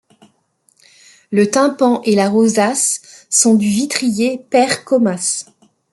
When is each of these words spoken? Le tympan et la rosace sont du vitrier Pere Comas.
Le 1.29 1.51
tympan 1.51 2.01
et 2.05 2.15
la 2.15 2.27
rosace 2.27 3.03
sont 3.29 3.53
du 3.53 3.67
vitrier 3.67 4.39
Pere 4.49 4.83
Comas. 4.83 5.45